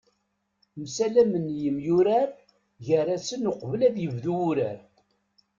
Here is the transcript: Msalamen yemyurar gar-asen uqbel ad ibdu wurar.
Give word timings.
Msalamen 0.81 1.47
yemyurar 1.61 2.29
gar-asen 2.85 3.43
uqbel 3.51 3.81
ad 3.87 3.95
ibdu 4.05 4.33
wurar. 4.41 4.79